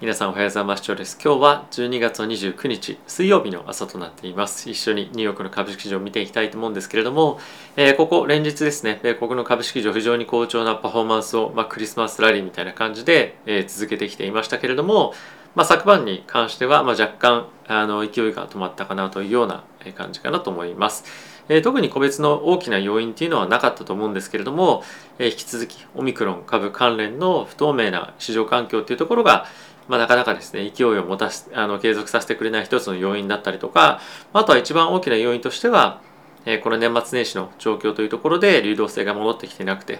[0.00, 0.96] 皆さんおはようございます。
[0.96, 1.18] です。
[1.22, 4.70] 今日は12月29日水曜日の朝となっています。
[4.70, 7.38] 一緒にニューヨークの株式市場を見ていきたいと思うんですけれども、
[7.76, 15.12] えー、ここ連日ですね、米国の株式市場非常に好調なパフォーマンスを、まあ、クリスマスラリーみたいな感じで、えー、続けてきていましたけれども、
[15.54, 19.64] まあ、昨晩に関しては、まあ、若干あの勢いが止まったかなというような
[19.96, 21.04] 感じかなと思います。
[21.48, 24.84] え、特に個別の大きな要因っていうのはなかったと思うんですけれども、
[25.18, 29.46] え、引き続きオミクロン株関連の不透明な市場環境っていうところが
[29.90, 34.00] まあ、なかなかですね勢いを持たすあの継続させてくれない一つの要因だったりとか
[34.32, 36.00] あとは一番大きな要因としては、
[36.46, 39.98] えー、この年末年始の状況というところで流動性が戻ってきてなくて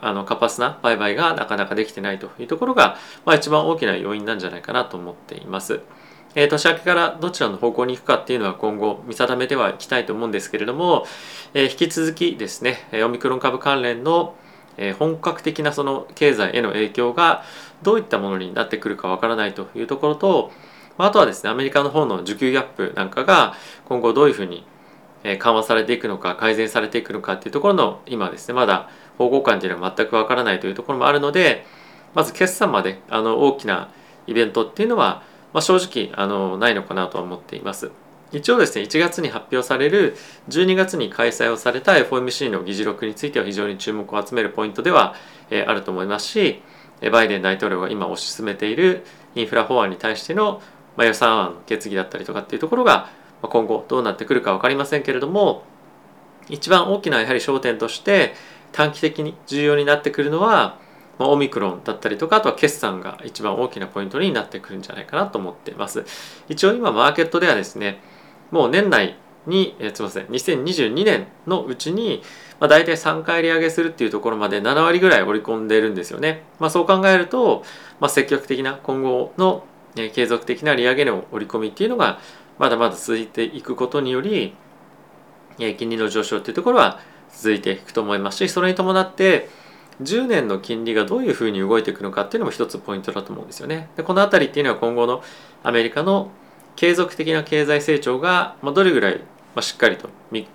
[0.00, 5.80] あの活発な売買がなかなかできてないというところが、まあ、一番大きな要因なんじゃないかなと思っています。
[6.36, 11.06] えー、年明けからどちらの方向に行くかっていうのは今後見定めてはいきたいと思うんですけれども、
[11.54, 14.36] えー、引き続きですねオミクロン株関連の
[14.98, 17.42] 本格的なその経済への影響が
[17.82, 20.52] どういったものになってくるかわからないというところと
[20.98, 23.54] あとはですねアメリカの方の需給ギャップなんかが
[23.86, 24.64] 今後どういうふうに
[25.38, 31.64] 緩和されていくのか改善されていくのかっていうところの今ですねまだ方向感というのは全くわからないというところもあるので
[32.14, 33.90] まず決算まであの大きな
[34.26, 37.90] イベントっていうのは、まあ、正直あのないのかなとは思っています。
[38.32, 40.16] 一応ですね1月に発表される
[40.48, 45.16] 12月に開催をされた FOMC の議事録については非常に注目を集めるポイントでは、
[45.50, 46.62] えあると思いますし
[47.08, 50.60] バイデン大統領が今推し進めているインフラ法案に対しての、
[50.98, 53.08] 予算案決議だったりとかっていうところが
[53.40, 55.62] 今後どうなってくるか分かりませんけれども
[56.50, 58.34] 一番大きなやはり焦点として
[58.72, 60.78] 短期的に重要になってくるのは
[61.18, 66.04] オミクロンだったりとかあとは決算が一番大きなポイントになってくるんじゃないかなと思っています。
[66.48, 68.02] 一応今マーケットではですね
[68.50, 69.16] もう年内
[69.46, 72.22] に、え、すみません2022年のうちに、
[72.60, 76.44] まあ、大体3回利上げするっていうところまで7割ぐらい織り込んでいるんですよね。
[76.58, 77.64] まあ、そう考えると、
[77.98, 79.64] まあ、積極的な今後の、
[79.96, 82.20] えー、継続的な利上げの織り込みっていうのが
[82.58, 84.54] まだまだ続いていくことにより、
[85.58, 87.00] えー、金利の上昇っていうところは
[87.32, 89.48] 続いていくと思いますしそれに伴って
[90.02, 93.90] 10年の金利がどういうふうに動いていくのかっていうのも一つポイントだと思うんですよね。
[93.96, 95.22] でこの辺りっていうのは今後の
[95.62, 96.30] アメリカの
[96.76, 99.20] 継続的な経済成長がどれぐらい
[99.54, 100.08] まあしっかりと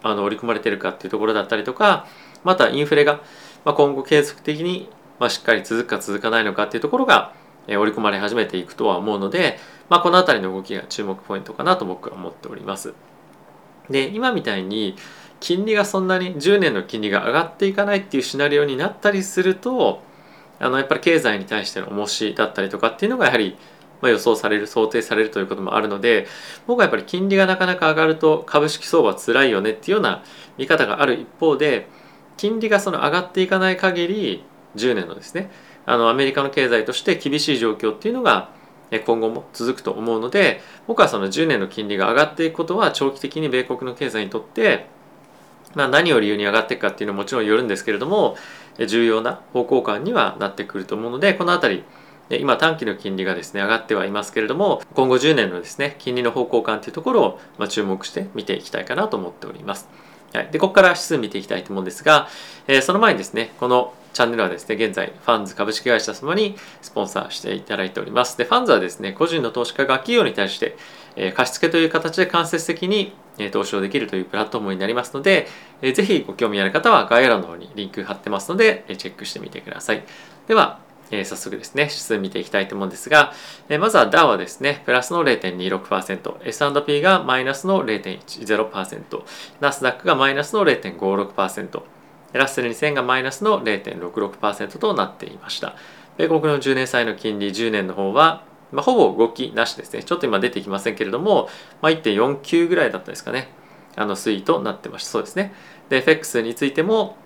[0.03, 2.07] あの織り込まれてるかっていうところだったりとか
[2.43, 3.21] またインフレが
[3.63, 4.89] まあ今後継続的に
[5.19, 7.33] まあしっかり続くか続かないのかっていうところが
[7.67, 9.57] え織り込まれ始めていくとは思うので、
[9.89, 12.93] まあ、この辺りの動きが注目ポイントかなと僕は思っております。
[13.89, 14.95] で今みたいに
[15.39, 20.01] 金利がそんなに10年の金利が上がっていかないっていうシナリオになったりすると
[20.59, 23.57] あのやっぱり経済に対しての重しだったりとかっていうのがやはり
[24.01, 26.27] まあ、予想される想定されるということもあるので
[26.67, 30.23] 僕はやっぱり金利がなかなか上がると株式相場つらいよねっていうような
[30.57, 31.87] 見方がある一方で
[32.37, 34.43] 金利がその上がっていかない限り
[34.75, 35.49] 10年のですね
[35.85, 38.49] あのアメリカの経済として厳しい状況っていうのが
[39.05, 44.87] 今後も続くと思うので僕はその10年の金利が上がっていくことは長期的に米国の経済にとって
[45.75, 48.37] まあ、何を理由に上がっていくかっていうのはもちろんよるんですけれども
[48.87, 51.83] 重要な方向感にはなってくると思うのでこの辺り
[52.29, 59.87] で今短期の金利がですね上がってはいますけれども今後10年のですね金利の方向感というところを、ま注目して見ていきたいかなと思っております。
[60.33, 62.27] はい、でここから指数見ていきたいと思うんですが、
[62.67, 68.37] えー、その前にですねこのチャンネルはですね現在ファンズ株式会社様にスポンサーしていただいております。
[68.37, 70.75] でファンズはですね個人の投資家が企業に対して、
[71.15, 75.47] えー、貸付という形で間接的にえ投資をできるというプラットフォームになりますので、
[75.81, 80.03] えー、ぜひご興味ある方は概要欄の方にリンク貼ってますのでえ、チェックしてみてください。
[80.47, 80.79] では
[81.11, 83.33] えー、早速ですね、指数見ていきたいと思うんですが、
[83.69, 89.23] えー、まずは DAO はですね、プラスの0.26%、S&P がマイナスの0.10%、
[89.59, 91.81] ナスダックがマイナスの0.56%、
[92.33, 95.75] ラッセル2000がマイナスの0.66%となっていました。
[96.17, 100.03] 米国の10年債の金利10年の方は、まあ、ほぼ動きなしですね。
[100.03, 101.49] ちょっと今出てきませんけれども、
[101.81, 103.49] まあ、1.49ぐらいだったですかね。
[103.95, 105.11] あの推移となってました。
[105.11, 105.53] そうですね。
[105.89, 107.17] で、FX についても、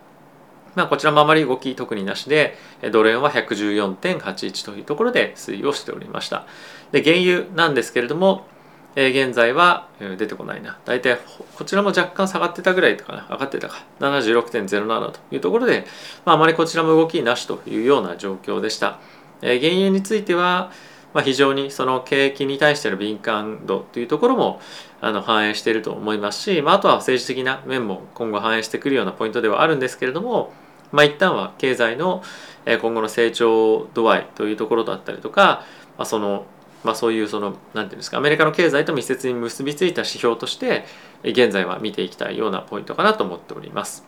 [0.75, 2.57] まあ、こちらもあまり動き特になしで、
[2.91, 6.46] ドル円は114.81というところで推移をしておりました。
[6.92, 8.48] で、原油なんですけれども、
[8.95, 10.80] え現在は出てこないな。
[10.83, 11.19] 大体
[11.56, 13.83] こちらも若干下がってたぐらいとかな、上がってたか。
[14.00, 15.86] 76.07というところで、
[16.25, 19.00] まあ、あまりこちらも動きなしというような状況でした。
[19.42, 20.72] え原油については、
[21.13, 24.60] まあ、非常にその景気に対しての敏感度というところも
[25.01, 30.51] あの反映していると思いますし、まあ、あとは政治的な面も今後反映してくるようなポイントではあるんですけれども、
[30.92, 32.22] まあ、一旦は経済の
[32.66, 35.63] 今後の成長度合いというところだったりとか、
[35.98, 36.46] まあ、その
[36.84, 40.86] まあ、そういうその何て言うんですかアメリカの経済と密接に結びついた指標として
[41.24, 44.06] 現在は見ていきたいようなポイントかなと思っております。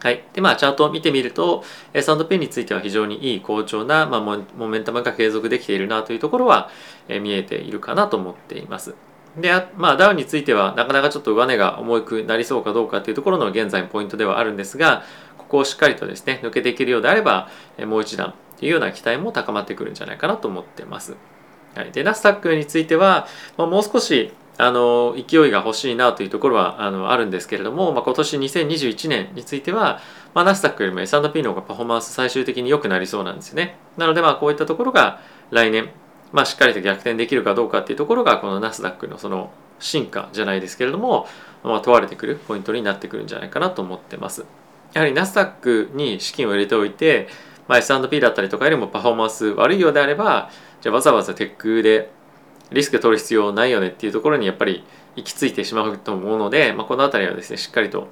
[0.00, 0.24] はい。
[0.32, 4.20] で、まあ、チャートを見てみると、S&P については非常にいい好調な、まあ、
[4.56, 6.70] モメンタムが継続できているなというところは、
[7.08, 8.94] え見えているかなと思っています。
[9.40, 15.02] で、まあ、ダウンについては、なかなかちょっと上値が重くなりそうかどうかというところの現在のポイントではあるんですが、
[15.36, 17.48] ここをしっかりとですね、抜けていけるようであれば、
[17.86, 21.16] もう一段というような期待も高まってくるんじゃないかなと思ってます。
[21.74, 23.26] はい、で、ナスダックについては、
[23.56, 30.00] まあ、もう少しあの勢いが欲しいなというところはあのあるんですけれども、まあ、今年2021年については、
[30.34, 33.76] まあ、ナスダックよりも S&P の方がパフォーマンス最終的に良くなりそうなんですよね。
[33.96, 35.20] なのでまあこういったところが
[35.52, 35.90] 来年、
[36.32, 41.26] まあ、しっかりと逆転できるかどうかっていうところがこのナスダックのその進化じゃないですけれども、
[41.62, 44.44] まあ、問われてくるポイントになってくるんじゃないかなと思ってます。
[44.92, 47.28] やはりナスダックに資金を入れておいて、
[47.66, 52.10] まあ、S&P だったりとかよりもパフォーマンス悪いようであればじゃあわざわざテックで
[52.72, 54.84] リスク取る必要ないよねっていうところにやっぱり
[55.16, 58.08] 行き着いてしまうと思うので、まあ、この辺りはですねしっかりと、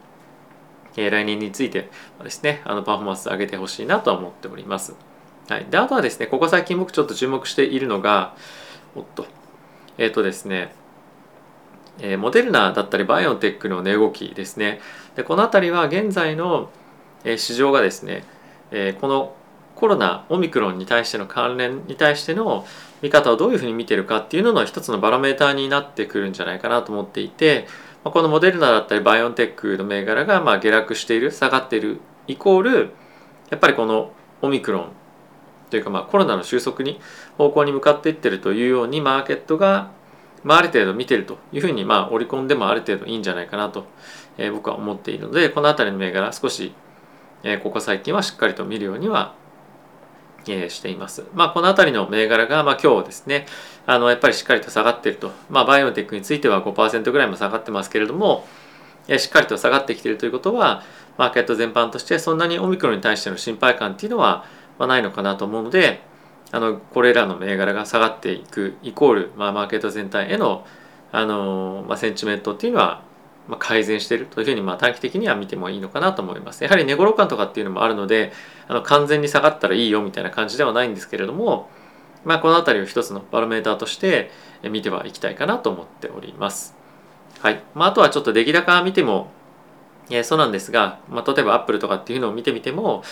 [0.97, 1.91] 来年について
[2.23, 4.95] ですねあのパフォーマンス上げてほしいなとは思っております。
[5.49, 8.35] はい、であとはですねここ最近僕ちょっと注目しているのが
[8.95, 9.27] おっと。
[9.99, 10.75] えっ、ー、とですね
[11.99, 14.81] えー、モデルナだったりバイオンテックの値動きですね。
[15.15, 16.71] でこの辺りは現在の、
[17.25, 18.25] えー、市場がですね、
[18.71, 19.35] えー、この
[19.75, 22.67] コロナオミクロンに対しての関連に対しての
[23.03, 27.67] 見方をどういうふうに見てるかっていうのの一つのバロメーターになってくるんじゃないかなと思っていて、
[28.03, 32.91] まあ、このモデルナだったりバイオンテックの銘柄がまあ下落している下がっているイコール
[33.51, 34.93] やっぱりこのオミクロン
[35.71, 37.01] というかまあコロナの収束に
[37.39, 39.91] 方向に向かっていってるというようにマーケットが
[40.45, 43.87] まあある程度見てるというふうにまあ織り込んでもある程度いいんじゃないかなと、
[44.39, 46.73] えー、僕は思っているのでこの辺りの銘柄少し、
[47.43, 49.35] えー、ここ最近はしっかりと見るようには
[50.53, 51.25] えしています。
[51.35, 53.47] まあ、この辺りの銘柄が、まあ、今日ですね、
[53.87, 55.33] あの、やっぱりしっかりと下がっていると。
[55.51, 58.47] まあ、バイオテックについては5%ぐらいも下がってますけれども、
[59.09, 60.83] えしっかりと下がってきているということは、
[61.17, 64.45] マーケット全般としてそんなにオミクロンに対しての心配感っていうのは、
[64.79, 66.01] ま、ないのかなと思うので、
[66.53, 70.65] あの、これらの銘柄が下がっていくイコール、まあ、マーケット全体への、
[71.13, 73.03] あの、まあ、センチメントっていうのは、
[73.49, 76.65] まあ、改善しているというふうにまあ短期的には見てもいいのかなと思います。
[76.65, 78.33] やはり値頃感とかっていうのもあるので
[78.69, 81.71] あの完全に下がったらいいよみたいな感じではないんですけれども、
[82.25, 84.31] まあ、この辺りを一つのバロメーターとして
[84.69, 86.75] 見てはいきたいかなと思っております。
[87.41, 89.31] はいまあ、あとはちょっと出来高見ても、
[90.11, 93.05] えー、そうなんですが、まあ、例えばアップルとかっていうのを見てみても、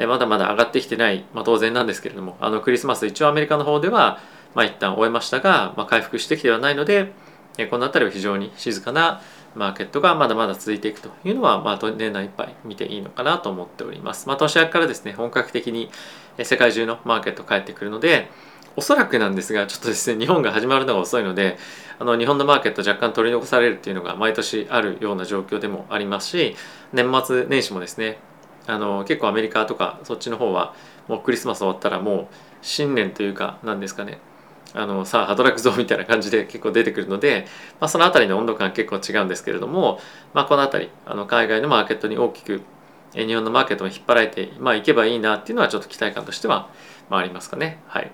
[0.00, 4.18] え、まだまだ上がってきてない、まあ、当然なんですけれどもあのクリスマス一応アメリカの方では、
[4.54, 7.12] まあ、一旦終えましたが、まあ、回復してきてはないので、
[7.58, 9.20] え、この辺りは非常に静かな
[9.54, 14.26] マーケットがまだまだ続いていくというのは、まあ、年内いっぱい見ていいのかなと思っております。
[14.26, 15.90] まあ、年明けからですね、本格的に
[16.42, 18.30] 世界中のマーケット帰ってくるので、
[18.76, 21.58] おそらくなんですが、ちょっとですね、日本が始まるのが遅いので、
[21.98, 26.56] あの日本のマーケット若干取り残されるっていうのが毎年あるような状況でもありますし、
[26.92, 28.18] 年末年始もですね、
[28.66, 30.74] あの結構アメリカとかそっちの方は
[31.08, 32.26] もうクリスマス終わったらもう
[32.62, 34.18] 新年というか何ですかね
[34.72, 37.46] あのさあ働くぞみたいな感じで結構出てくるので、
[37.80, 39.98] まあ、その辺りの温度感結構違うんですけれども、
[40.32, 42.62] まあ、この辺りあの海外のマーケットに大きく
[43.12, 46.70] 日本のマーケットも引っ張られて、まあ、いけばいいなっていうのはちょっと期待感としては、
[47.08, 47.80] まあ、ありますかね。
[47.88, 48.12] はい、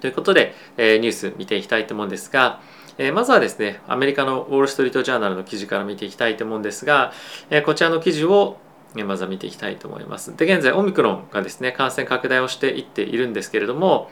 [0.00, 2.60] ということで、えー、ニュース見ていきたいと思うんですが、
[2.96, 7.12] えー、まずはですねアメリカのウォール・ストリート・ジャーナルの記事から見ていきたいと思うんですが、
[7.50, 8.56] えー、こちらの記事を
[8.94, 10.36] まずは見ていきたいと思います。
[10.36, 14.10] で現在オミクロンがですね感染拡大をしていっているんですけれども、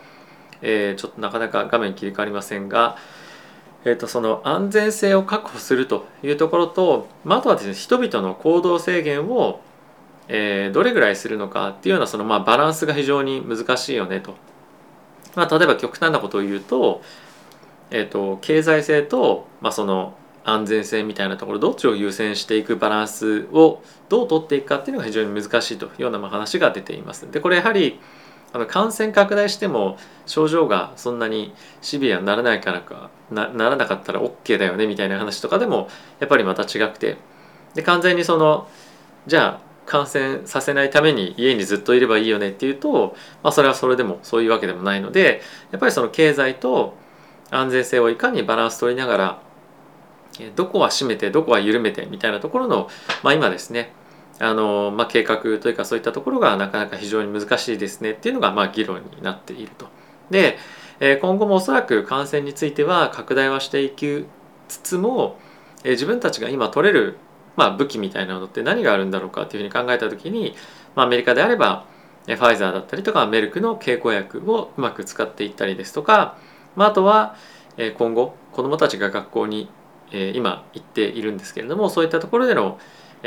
[0.62, 2.96] えー、ちょっとなかなか画面切り替わりませんが、
[3.84, 9.60] えー、とその安全性を確保するというところと、まあ、あとはですね人々の行動制限を、
[10.28, 14.34] えー、どれぐらいするのかっていうようなそのまあバランスが非常に難しいよねと。
[15.36, 17.02] まあ、例えば極端なことを言うと,、
[17.90, 27.30] えー、と経済性と、まあ、その安全性みたいなところどっちを優先していくバランスをどう取っていくかっていうのが非常に難しいというような話が出ています。
[27.30, 28.00] でこれやはり
[28.52, 37.16] あの感染拡大しても症状がそんなにシビアにならないからかなならなかったら OK だよねみたいな話とかでもやっぱりまた違くて
[37.74, 38.68] で完全にその
[39.26, 46.94] じゃあ感染させないために家にずっといればいいよねっていうと、まあ、それはそれでもそういうわけでもないのでやっぱりその経済と
[47.50, 49.42] 安全性をいかにバランス取りながら
[50.56, 52.88] どこは閉めてどこは緩めてみたいなところの、
[53.22, 53.92] まあ、今ですね
[54.38, 59.88] あの、まあ、計画というかそういったところがなかなか非常に難しいですねっていうのがまあ議論になっていると。
[60.30, 60.58] で
[61.20, 64.26] 今後もおそらく感染については拡大はしていき
[64.68, 65.38] つつも
[65.84, 67.16] 自分たちが今取れる、
[67.56, 70.54] まあ、武器みたいなのって何があるんだろうかというふうに考えた時に、
[70.94, 71.86] まあ、アメリカであれば
[72.26, 76.36] ファイザーだったりとかメルクの経口薬をうまく使っていったりですとか、
[76.76, 77.34] まあ、あとは
[77.96, 79.70] 今後子どもたちが学校に
[80.12, 82.78] え今行っているんですけれどもそういったところでの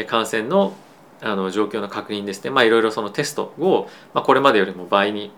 [0.08, 0.74] 感染の
[1.22, 2.50] あの状況の確認ですね。
[2.50, 5.32] まあいろいろそのテストを、まあ、これまでよりも倍に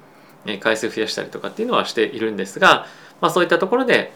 [0.59, 2.87] 回数増やしたりとかっていうのはしているんですが、
[3.21, 4.11] まあ、そういったところで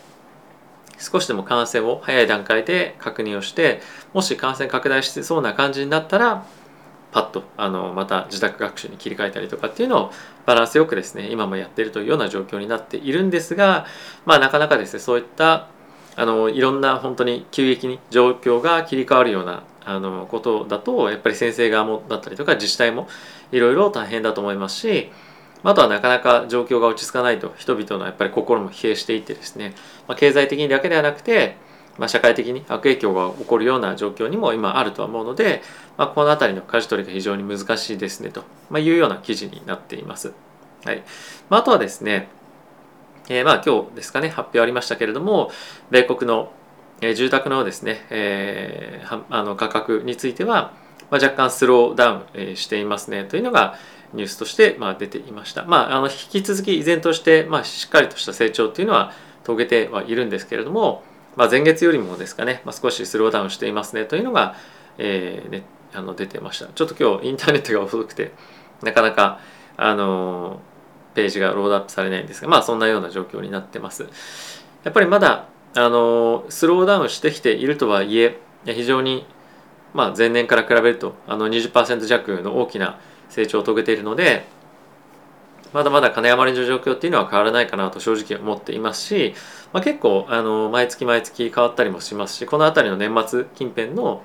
[0.99, 3.81] 少しでも感染を早い段階で確認をして
[4.13, 6.45] もし感染拡大してそうな感じになったら
[7.11, 10.11] パッとあのまた自宅学習に切り替えたりとかっていうのを
[10.45, 13.87] バランスよくですね今もやってるというような状況になっているんですが
[14.25, 15.67] まあなかなかですねそういった
[16.19, 23.07] あのいろんな本当に急激に状況が切り替わるようなあのことだとやっぱり先生側もだったりとか自治体も
[23.53, 25.11] いろいろ大変だと思いますし
[25.63, 29.73] あとはなかなか状況が落ち着かないと人々のやっぱり心も疲弊していってですね、
[30.09, 31.55] まあ、経済的にだけではなくて、
[31.97, 35.61] まあ、社会的に悪影響が起こるような状況にも今あるとは思うので、
[35.97, 40.33] まあ、この辺りの舵取りが非常に難しいですねと、ま、いうような記事になっています。
[40.83, 41.03] はい
[41.49, 42.29] まあ、あとはですね、
[43.29, 45.51] えー、まあ今日ですかね発表ありましたけれども
[45.91, 46.51] 米国の
[47.01, 50.73] 住宅のですね、えー、あの価格については、
[51.09, 53.75] まあ、若干スローダウンしていますねというのが
[54.13, 55.63] ニュースとしてまあ出ていました。
[55.65, 61.03] まあ、あの引き続き依然としてまあしっかりとした成長っていうのは遂げてはいるんですけれども、
[61.35, 64.55] まあ、前月よりもですかね、まあ、少しスローダウンしていますねというのが、
[64.97, 66.67] えーね、あの出てました。
[66.67, 68.31] ちょっと今日インターネットが遅くて
[68.81, 69.39] なかなか
[69.77, 70.59] あの
[71.19, 74.07] ページがロードアップされないんですが、まあそんなような状況になってます。
[74.83, 79.25] やっぱりまだあのスローダウンしてきているとはいえ非常に
[79.93, 82.99] まあ前年から比べるとあの20%弱の大きな
[83.29, 84.45] 成長を遂げているので
[85.73, 89.35] まだまだ金余りの状況っていうのは変わらないかなと正直思っていますし、
[89.71, 94.23] まあ、結構あの毎月毎月変わったりもしますしこの辺りの年末近辺の、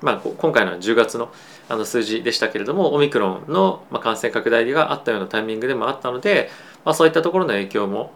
[0.00, 1.32] まあ、今回の10月の
[1.68, 6.48] あの数字でしたけれどもオミクロンの感染拡大があったようなタイミングでもあったので、
[6.84, 8.12] まあ、そういったところの影響も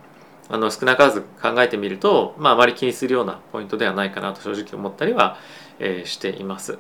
[0.49, 5.37] あの少なからず考えてみると、まあ、あまり気にするようなポイントではないかなと正直思ったりは、
[5.79, 6.79] えー、しています。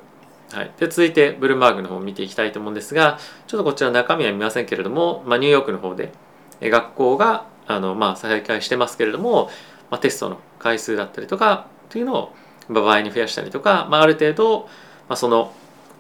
[0.53, 6.12] はい、で続いてブルームバーグの方を見ていきたいと思うんですがちょっとこちら中身は見ませんけれども、まあ、ニューヨークの方で
[6.61, 9.49] 学校があの、まあ、再開してますけれども、
[9.91, 12.33] まあ、テストの回数だったりとかっていうのを
[12.69, 14.62] 場合に増やしたりとか、まあ、ある程度、
[15.09, 15.53] まあ、その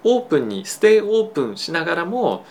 [0.04, 2.44] オープンにステイオープンしながらも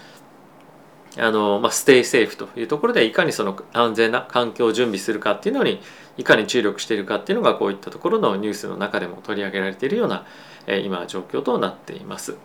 [1.17, 5.81] あの、まあ、ステイセーフというところでいかにその安全な環境を準備するかっていうのに
[6.17, 10.25] いかに注力しているかっていうのがこういったところのニュースの中でも取り上げられているような
[10.69, 12.37] え今状況となっています。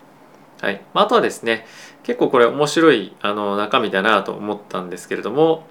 [0.61, 1.65] はい、あとはですね
[2.03, 5.67] 結構これ面白いあの中身だなと思ったんですけれども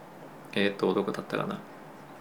[0.53, 1.59] えっ、ー、とどこだったかな。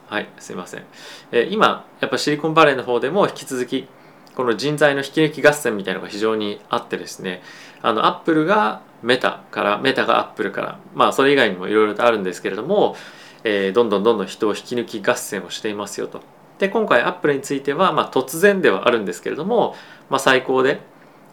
[0.07, 0.83] はいすいません、
[1.31, 3.87] えー、今やっぱシリコンバレーの方でも引き続き
[4.35, 7.41] この人材の引き抜き合戦みたいなのが非常にあってですね
[7.81, 12.95] あのアップルがメタからメタがアップルからまあそれ以外にもいろいろとあるんですけれども、
[13.43, 16.21] えー、どんどんどんどん人を引き抜き合戦をしていますよと。
[16.59, 19.75] で今回アップルについては、まあ、突然ではあるんですけれども、
[20.09, 20.79] まあ、最高で、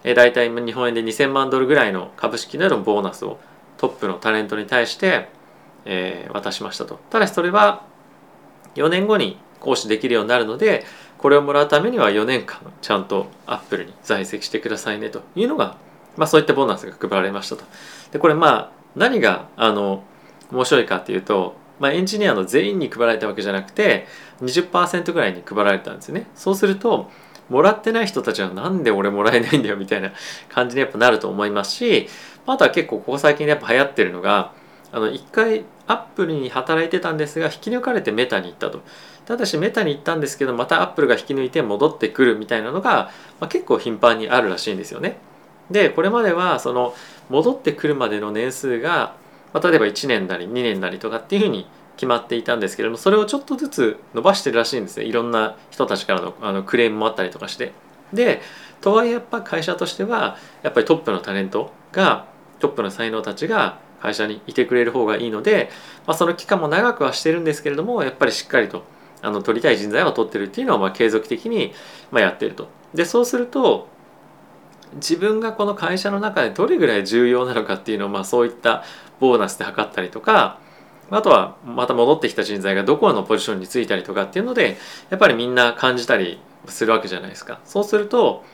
[0.02, 3.38] えー、大体日本円で2000万ドルぐらいの株式などのボーナスを
[3.76, 5.28] トップのタレントに対して、
[5.85, 6.99] えー、渡しましたと。
[7.11, 7.85] ただしそれは
[8.75, 10.85] 4年後に行使できるようになるので
[11.20, 15.76] これをもらうためには4年間ちゃんとアップルに在籍してくださいねというのが、
[16.16, 17.64] まあ、そういったボーナスが配られましたと。
[18.10, 20.02] でこれまあ何があの
[20.50, 24.06] 面白いかっていうとまあ、エンジニアの全員に配られたわけじゃなくて
[24.42, 26.26] 20%ぐらいに配られたんですね。
[26.34, 27.10] そうすると
[27.48, 30.12] もらってない人たちはなんで俺もらえないんだよみたいな
[30.48, 32.08] 感じにやっぱなると思いますし
[32.46, 34.52] あとは結構ここ最近やっぱ流行ってるのが
[34.92, 38.82] あの一回アップルに働いてたんですが引き抜かれてメタに行ったと。
[39.30, 45.18] ただしメタに行ったんですけどまたアップルが引き抜いて戻ってくるみたいなのが、まあ、結構頻繁にあるらしいんですよね。
[45.70, 46.96] でこれまではその
[47.28, 49.14] 戻ってくるまでの年数が
[49.52, 57.72] まあ、例えば1年なり2年なりとかっていうふうに決まっていたんですけれどもそれをちょっとずつ伸ばしてるらしいんですねいろんな人たちからのあのクレームもあったりとかして。
[58.12, 58.40] で
[58.80, 62.26] とはいえやっぱ会社としてはやっぱりトップのタレントが
[62.58, 65.70] トップの才能たちが会社にいてくれる方がいいので、
[66.06, 68.84] まあ、その期間も長くはしてるんですけれどもやっぱりしっかりと
[69.22, 71.72] あの取りたい人材を取ってるっていうのをまあ継続的に
[72.10, 72.68] まあやってると。
[72.94, 73.88] でそうすると
[74.94, 78.82] 自分がこの会社の中でどれぐらい重要なのかっていうのをまあそういった
[79.20, 80.58] ボーナスで測ったりとか
[81.10, 84.78] あとはまた戻ってきた人材がどこのポジションについたりとかっていうので
[85.10, 87.60] やっぱりみんな感じたりするわけじゃないですか。
[87.64, 88.44] そうすると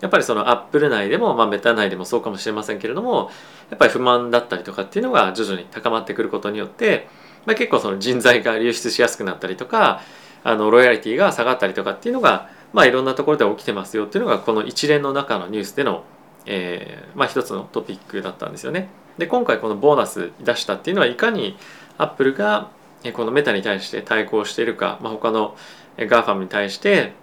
[0.00, 3.30] やっぱりそのアップル内でも、まあ、メタ内でもそうかもしれませんけれども
[3.70, 7.08] やっぱり不満だったりとかっていうのが徐々に高まってくることによって、
[7.46, 10.02] まあ、結構その人材が流出しやすくなったりとか
[10.44, 16.04] あのロイヤリティが下がったりとかっていうのが、まあ、いろんなところで起きてますよっていうのがこの一連の中のニュースでの、
[16.44, 18.88] えーまあ、一つのトピックだったんですよね。
[19.18, 21.56] で今回このボーナス出したっていうのはいかに
[21.96, 22.70] アップルが
[23.14, 25.56] このメタに対して対抗しているか、まあ、他の
[25.96, 27.14] GAFAM に対して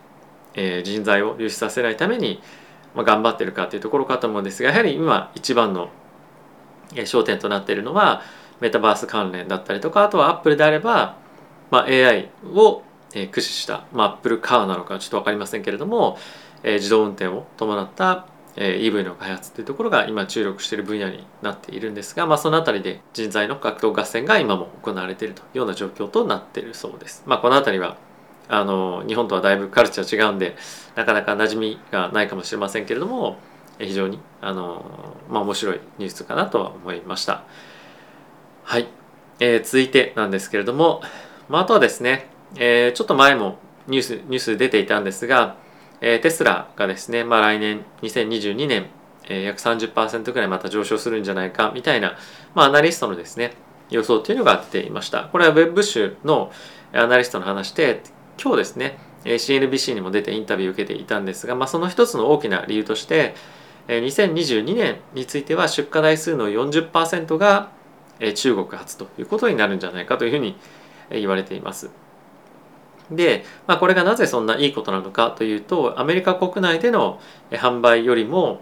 [0.55, 2.41] 人材を流出させないために
[2.95, 5.89] まあ、頑張ってるかというところかと思うんですがやはり今一番の
[6.91, 8.21] 焦点となっているのは
[8.59, 11.17] メタバース関連だったりとかあとはアップルであれば、
[11.71, 12.83] まあ、AI を
[13.13, 16.17] 駆使した、まあ、アップルカーなのかちょっと分かりませんけれども、
[16.63, 27.23] え自動運転を伴った EV の開発というところが今注力している分野になっているんですが、まあ、その辺りで人材の格闘合戦が今も行われているというような状況となっているそうです。
[27.25, 27.97] まあ、この辺りは
[28.49, 30.55] あの日本とはだいぶカルチャー違うんで
[30.95, 33.37] なかなか馴染みがないかもしれませんけれども
[33.79, 34.85] 非常にあの、
[35.29, 37.43] まあ、面白いニュースかなとは思いました。
[38.63, 38.87] はい、
[39.39, 41.01] えー、続いてなんですけれども、
[41.49, 45.57] まあ、あとはですね、えー、ちょっと前もニュースニュース出ていたんですが
[46.05, 48.87] えー、テスラがですね、まあ、来年2022年、
[49.29, 52.17] えー、約30%ぐらいまた上昇するんじゃないかみたいな、
[52.53, 53.53] まあ、アナリストのですね
[53.89, 55.29] 予想というのが出ていました。
[55.31, 56.51] これはウェブッの
[56.91, 58.03] アナリストの話で
[58.41, 63.35] 今日ですね CNBC にも出てインタビューを受けていたんですが、まあ、その一つの大きな理由として
[63.87, 67.71] 2022年については出荷台数の40%が
[68.31, 70.55] 中国発ということになるんじゃないかというふうに
[71.09, 71.89] 言われています。
[73.11, 77.19] で、まあ、これがなぜそんないいことなのかというとアメリカ国内での
[77.51, 78.61] 販売よりも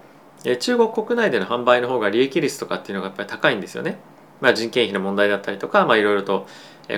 [0.60, 4.00] 中国国内での販売の方が利益率とかっていうのがやっぱり高いんですよね。
[4.40, 6.48] まあ、人件費の問題だったりとか、まあ、いろいろと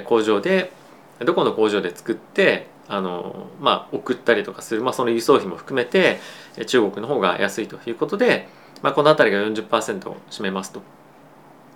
[0.05, 0.71] 工場で
[1.19, 6.19] どこの工場で作ってあの、まあ、送ったりとかする、まあ、その輸送費も含めて
[6.65, 8.47] 中国の方が安いということで、
[8.81, 10.81] まあ、この辺りが40%を占めますと。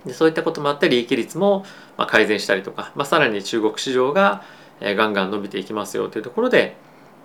[0.05, 1.65] でそういったこともあって利益率も
[2.07, 4.43] 改善したりとか、まあ、さらに中国市場が
[4.81, 6.77] ガンガン伸びていきますよというところで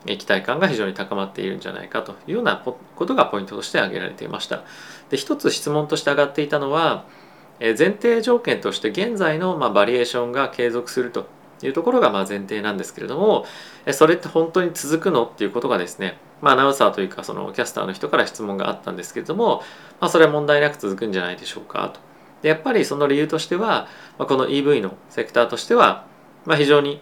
[0.07, 4.65] 期待感が非常に高まっているんじゃないかというようなことがポイントとして挙げられていました。
[5.11, 7.05] で一つ質問として上がっていたのは
[7.61, 11.27] 前提条件として現在のまバリエーションが継続すると
[11.63, 13.47] いうところがま前提なんですけれども
[13.93, 19.63] それって本当に続くのっていうことがですね、まあ、アナウンサーというかそのキャスターの人から質問があったんですけれども、
[20.01, 22.12] まあ、それは問題なく続くんじゃないでしょうかと。
[22.43, 26.07] でやっぱりその理由としては、まあ、この EV のセクターとしては、
[26.45, 27.01] まあ、非常に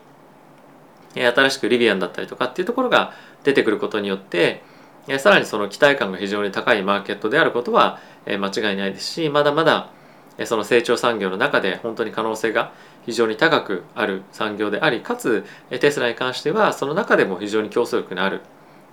[1.15, 4.63] 新しくリビアンだったりとかっていうところが出てくることによって
[5.19, 9.91] さらにその期待感が非常に高いマーケットであることは間違いないですしまだまだ
[10.45, 12.73] その成長産業の中で本当に可能性が
[13.05, 15.45] 非常に高くある産業でありかつ
[15.81, 18.43] テスラに関してはその中でも非常に競争力のある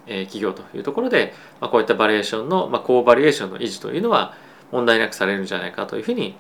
[0.08, 4.34] 企業というところでこういったバリエーションの高バリエーションの維持というのは
[4.72, 6.36] 問題なくされるんじゃないかというふうに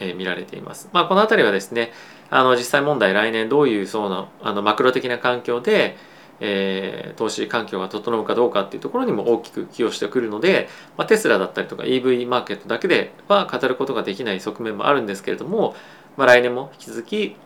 [0.00, 0.88] え見られています。
[0.92, 1.92] まあ、この辺りはですね
[2.30, 5.96] あの実際問題来年どういうそうなあのマクロ的な環境で、
[6.40, 15.74] えー、投資環境が整うかどうかっていうところにも大きく寄与してくるので、まあ、テスラだったりとか EV マーケットだけでは語ることができない側面もあるんですけれども、
[16.16, 17.36] まあ、来年も引き続き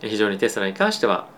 [0.00, 1.28] 非常にテスラに関しては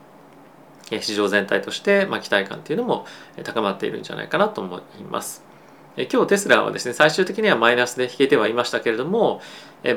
[1.01, 3.07] 市場全体としてまあ期待感っていうのも
[3.45, 5.50] 高まっているんじゃないかなと思います。
[6.11, 9.41] 今日テスラはですね最終的にはマイナスで引けてはいましたけれども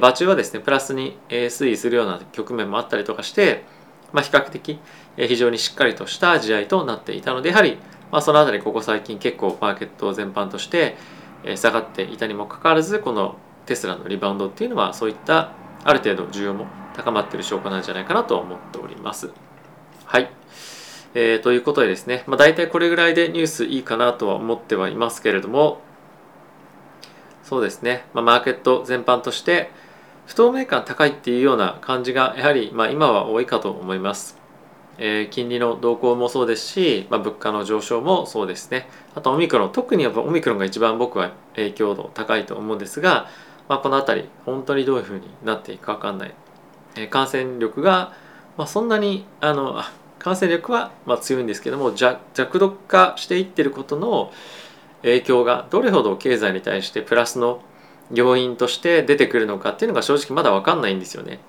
[0.02, 3.63] 場中はですねプラスに推移するような局面もあったりとかして、
[4.12, 4.80] まあ、比較的
[5.16, 7.78] 非常にしっかりとした試合となっていたのでやはり、
[8.12, 10.96] まあ、その辺りここ最近結構マーケット全般として
[11.56, 13.36] 下がっていたにもかかわらずこの
[13.66, 15.52] テスラのリバウンドっていうのはそういった
[15.84, 19.32] ある程度需要も高まってる証拠なんじゃないかなと思っております。
[20.06, 20.30] はい。
[21.16, 25.82] えー、ということでですね、まあ、大体これぐらいでニュースいいかなとは思ってはいますけれども、
[27.44, 29.70] そうですね、まあ、マーケット全般として
[30.26, 34.42] 不透明感高いっていうような感じがやはり、まあ、今は多いかと思います。
[35.00, 38.88] えー、金利の動向もそうですし、まあ、物価の上昇もそうですね。
[39.16, 43.28] あとオミクロン特にやっぱオミクロンが一番僕は影響度高いと思うんですが、
[43.68, 46.34] まあ、この辺り本当にどういうふうになっていくか分かんない、
[46.96, 48.14] えー、感染力が、
[48.56, 49.82] まあ、そんなにあの
[50.20, 54.32] 感染力はまあ強いんですけども弱毒化していってることの
[55.04, 57.62] 影響がどれほど経済に対してプラスの
[58.12, 61.39] 要因として出てくるのかっていうのが正直まだ分かんないんですよね。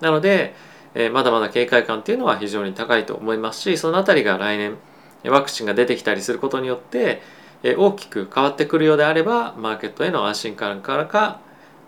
[0.00, 0.54] なので、
[0.94, 4.76] えまだまだ警戒感っていうのは非常に高いと思いますしその辺りが来年
[5.24, 7.22] ワクチンが出てきたりすることによって
[7.62, 11.40] 大きく変わってくるようであればマーケットへの安心感からか、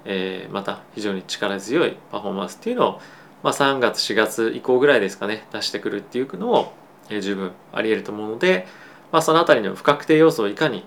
[0.07, 3.00] えまた非常に力強いパフォーマンスっていうのを、
[3.42, 6.72] まあ、3月4月以降ぐらいですかね出してくるっていうのを
[7.11, 8.66] 十分ありえると思うので、
[9.14, 10.85] まあ、その辺りの不確定要素をいかに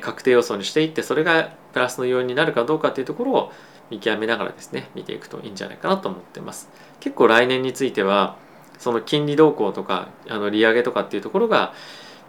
[0.00, 3.52] 確定要素にしていってそれがプラスの要因になるかどうかっていうところを
[3.90, 6.70] 見極めながらですね見ていくといいんじゃないかなと思ってます。
[7.00, 8.36] 結構来年については
[8.78, 11.74] その金利動向とかあの利上げとかっていうところが、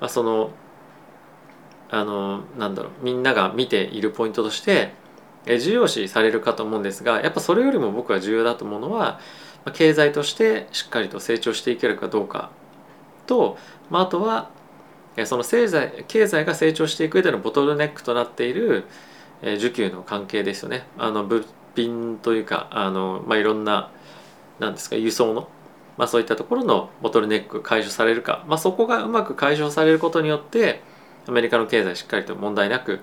[0.01, 0.49] まあ、その
[1.91, 4.95] あのなんだろうみんなが見ているポイントとして
[5.45, 9.19] 重要視されるかと思うんですがやっぱそれよりも僕は重要だと思うのは
[9.73, 12.49] 経済としてしっかりと成長していけるかどうか
[13.27, 13.59] と、
[13.91, 14.49] まあ、あとは
[15.25, 18.85] その経済経済が成長していく上でのボトルネックとなっている
[19.41, 20.85] 需給の関係ですよね。
[20.97, 21.45] あの物
[21.75, 23.91] 品というかあの、まあ、いろんな
[24.59, 25.47] なんですか輸送の、
[25.97, 30.81] まあ、そういったところのボトルネック解消されるか、まあ、そこがうまく解消されることによって
[31.27, 32.99] アメリカの経済しっかりと問題なく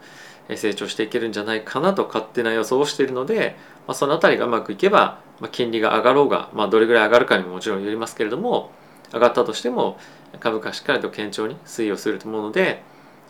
[0.54, 8.70] 成長していけるんじゃないかなと勝手な予想をしているので、まあ、その辺りがうまくいけば、まあ、金利が上がろうが、まあ、どれぐらい上がるかにももちろんよりますけれども
[9.12, 9.98] 上がったとしても
[10.40, 12.82] 株価しっかりと堅調に推移をすると思うので、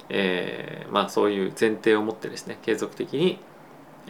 [0.09, 3.39] えー、まあそういう前提を持ってですね継続的に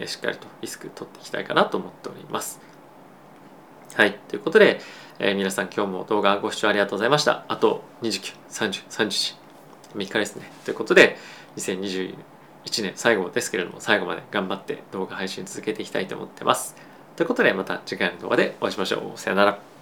[0.05, 2.59] しっかりとリスク取っていきたいかなと思っております。
[3.95, 4.13] はい。
[4.27, 4.79] ということで、
[5.17, 7.45] えー、皆さん今日も動画ご視聴ありがとうございました。
[7.47, 9.47] あと29、30、30
[9.95, 10.49] 3日ですね。
[10.65, 11.17] ということで、
[11.57, 12.13] 2021
[12.83, 16.75] 年最後ですけれども、最後まで頑張って動画配信続けていきたいと思ってます。
[17.15, 19.19] ということで、また次回の動画でお会いしましょう。
[19.19, 19.76] さよなら。